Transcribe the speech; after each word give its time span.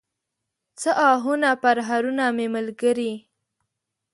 څه 0.79 0.91
آهونه، 1.09 1.49
پرهرونه 1.63 2.25
مې 2.35 2.47
ملګري 2.55 3.13